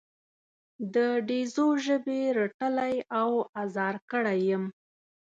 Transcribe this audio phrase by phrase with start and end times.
[0.93, 0.95] د
[1.27, 3.29] ډزو ژبې رټلی او
[3.63, 4.63] ازار کړی یم.